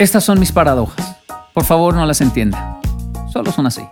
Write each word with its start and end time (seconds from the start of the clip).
Estas 0.00 0.24
son 0.24 0.40
mis 0.40 0.50
paradojas. 0.50 1.18
Por 1.52 1.64
favor, 1.64 1.92
no 1.92 2.06
las 2.06 2.22
entienda. 2.22 2.80
Solo 3.30 3.52
son 3.52 3.66
así. 3.66 3.82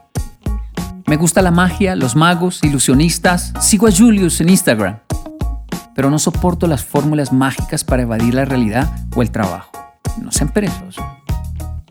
Me 1.06 1.18
gusta 1.18 1.42
la 1.42 1.50
magia, 1.50 1.94
los 1.96 2.16
magos, 2.16 2.64
ilusionistas. 2.64 3.52
Sigo 3.60 3.86
a 3.86 3.90
Julius 3.92 4.40
en 4.40 4.48
Instagram. 4.48 5.00
Pero 5.94 6.08
no 6.08 6.18
soporto 6.18 6.66
las 6.66 6.82
fórmulas 6.82 7.30
mágicas 7.30 7.84
para 7.84 8.04
evadir 8.04 8.32
la 8.32 8.46
realidad 8.46 8.90
o 9.14 9.20
el 9.20 9.30
trabajo. 9.30 9.70
No 10.22 10.32
sean 10.32 10.48
perezosos. 10.48 11.04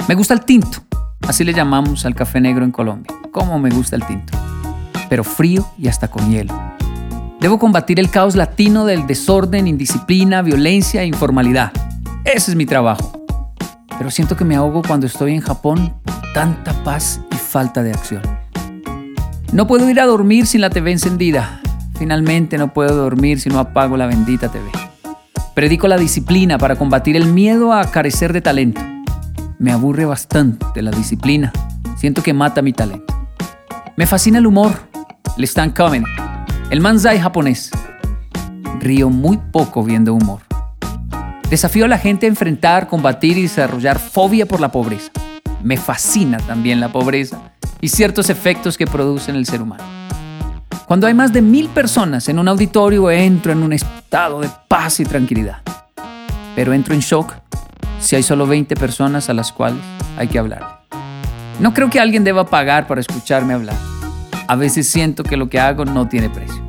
Me 0.08 0.16
gusta 0.16 0.34
el 0.34 0.42
tinto. 0.42 0.80
Así 1.28 1.44
le 1.44 1.54
llamamos 1.54 2.04
al 2.04 2.16
café 2.16 2.42
negro 2.42 2.66
en 2.66 2.72
Colombia. 2.72 3.14
¿Cómo 3.32 3.60
me 3.60 3.70
gusta 3.70 3.96
el 3.96 4.04
tinto? 4.04 4.36
Pero 5.10 5.24
frío 5.24 5.70
y 5.78 5.90
hasta 5.90 6.08
con 6.08 6.28
hielo. 6.32 6.60
Debo 7.40 7.60
combatir 7.60 8.00
el 8.00 8.10
caos 8.10 8.36
latino 8.36 8.86
del 8.86 9.06
desorden, 9.06 9.68
indisciplina, 9.68 10.42
violencia 10.42 11.04
e 11.04 11.06
informalidad. 11.06 11.72
Ese 12.26 12.50
es 12.50 12.58
mi 12.58 12.66
trabajo. 12.66 13.17
Pero 13.98 14.12
siento 14.12 14.36
que 14.36 14.46
me 14.46 14.56
ahogo 14.56 14.82
cuando 14.82 15.08
estoy 15.08 15.34
en 15.34 15.42
Japón 15.42 15.94
tanta 16.34 16.74
paz 16.84 17.22
y 17.32 17.36
falta 17.36 17.84
de 17.84 17.92
acción. 17.92 18.22
No 19.52 19.68
puedo 19.68 19.90
ir 19.90 20.00
a 20.00 20.06
dormir 20.06 20.46
sin 20.46 20.62
la 20.62 20.70
TV 20.70 20.92
encendida. 20.92 21.62
Finalmente 21.98 22.58
no 22.58 22.74
puedo 22.74 22.96
dormir 22.96 23.40
si 23.40 23.50
no 23.50 23.60
apago 23.60 23.98
la 23.98 24.06
bendita 24.08 24.50
TV. 24.50 24.70
Predico 25.56 25.88
la 25.88 25.98
disciplina 25.98 26.58
para 26.58 26.76
combatir 26.76 27.16
el 27.16 27.34
miedo 27.34 27.74
a 27.74 27.84
carecer 27.90 28.34
de 28.34 28.42
talento. 28.42 28.82
Me 29.58 29.72
aburre 29.72 30.06
bastante 30.06 30.82
la 30.82 30.92
disciplina. 30.92 31.52
Siento 31.96 32.22
que 32.22 32.34
mata 32.34 32.62
mi 32.62 32.74
talento. 32.74 33.16
Me 33.96 34.06
fascina 34.06 34.38
el 34.38 34.46
humor, 34.46 34.74
el 35.38 35.44
stand 35.46 35.76
comedy 35.76 36.06
el 36.70 36.82
manzai 36.82 37.18
japonés. 37.18 37.72
Río 38.82 39.10
muy 39.10 39.38
poco 39.38 39.84
viendo 39.84 40.14
humor. 40.14 40.47
Desafío 41.50 41.86
a 41.86 41.88
la 41.88 41.98
gente 41.98 42.26
a 42.26 42.30
enfrentar, 42.30 42.90
combatir 42.90 43.38
y 43.38 43.44
desarrollar 43.44 44.00
fobia 44.00 44.46
por 44.46 44.60
la 44.60 44.70
pobreza. 44.70 45.12
Me 45.64 45.78
fascina 45.78 46.40
también 46.40 46.82
la 46.82 46.92
pobreza 46.92 47.40
y 47.80 47.88
ciertos 47.88 48.30
efectos 48.30 48.78
que 48.78 48.86
produce 48.86 49.32
en 49.32 49.38
el 49.38 49.46
ser 49.46 49.62
humano. 49.62 49.84
Cuando 50.88 51.08
hay 51.08 51.14
más 51.14 51.32
de 51.32 51.42
mil 51.42 51.70
personas 51.70 52.28
en 52.28 52.40
un 52.40 52.50
auditorio 52.50 53.10
entro 53.10 53.54
en 53.54 53.64
un 53.64 53.72
estado 53.72 54.42
de 54.42 54.50
paz 54.68 55.00
y 55.00 55.06
tranquilidad. 55.06 55.62
Pero 56.54 56.74
entro 56.74 56.94
en 56.94 57.00
shock 57.00 57.34
si 58.02 58.18
hay 58.18 58.24
solo 58.24 58.46
20 58.46 58.76
personas 58.76 59.30
a 59.30 59.34
las 59.34 59.54
cuales 59.54 59.80
hay 60.18 60.28
que 60.28 60.40
hablar. 60.40 60.82
No 61.62 61.74
creo 61.74 61.90
que 61.90 62.02
alguien 62.02 62.26
deba 62.26 62.46
pagar 62.46 62.88
para 62.88 63.00
escucharme 63.00 63.54
hablar. 63.54 63.78
A 64.50 64.56
veces 64.58 64.90
siento 64.90 65.24
que 65.24 65.38
lo 65.38 65.48
que 65.50 65.62
hago 65.62 65.86
no 65.86 66.10
tiene 66.10 66.30
precio. 66.30 66.62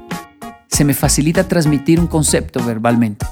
Se 0.69 0.85
me 0.85 0.95
facilita 0.95 1.49
transmitir 1.49 1.99
un 1.99 2.07
concepto 2.07 2.65
verbalmente. 2.65 3.27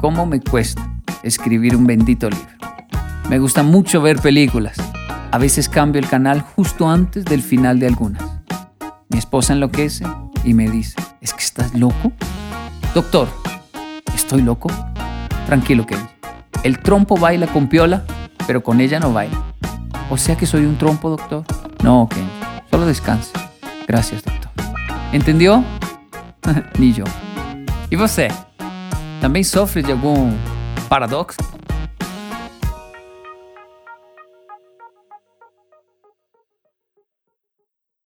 ¿Cómo 0.00 0.24
me 0.24 0.40
cuesta 0.40 0.82
escribir 1.22 1.76
un 1.76 1.86
bendito 1.86 2.30
libro? 2.30 2.48
Me 3.28 3.38
gusta 3.38 3.62
mucho 3.62 4.00
ver 4.00 4.18
películas. 4.18 4.78
A 5.30 5.36
veces 5.36 5.68
cambio 5.68 6.00
el 6.00 6.08
canal 6.08 6.40
justo 6.40 6.88
antes 6.88 7.26
del 7.26 7.42
final 7.42 7.78
de 7.78 7.88
algunas. 7.88 8.22
Mi 9.10 9.18
esposa 9.18 9.52
enloquece 9.52 10.06
y 10.42 10.54
me 10.54 10.70
dice, 10.70 10.96
¿es 11.20 11.34
que 11.34 11.42
estás 11.42 11.74
loco? 11.74 12.12
Doctor, 12.94 13.28
¿estoy 14.14 14.40
loco? 14.40 14.70
Tranquilo, 15.44 15.84
Kevin. 15.84 16.08
El 16.62 16.78
trompo 16.78 17.18
baila 17.18 17.46
con 17.46 17.68
piola, 17.68 18.04
pero 18.46 18.62
con 18.62 18.80
ella 18.80 19.00
no 19.00 19.12
baila. 19.12 19.52
O 20.08 20.16
sea 20.16 20.34
que 20.34 20.46
soy 20.46 20.64
un 20.64 20.78
trompo, 20.78 21.10
doctor. 21.10 21.44
No, 21.84 22.08
Kevin. 22.08 22.30
Solo 22.70 22.86
descanse. 22.86 23.32
Gracias, 23.86 24.24
doctor. 24.24 24.50
Entendeu? 25.12 25.62
Ni 26.78 26.94
yo. 26.94 27.04
E 27.90 27.96
você? 27.96 28.30
Também 29.20 29.44
sofre 29.44 29.82
de 29.82 29.92
algum 29.92 30.32
paradoxo? 30.88 31.36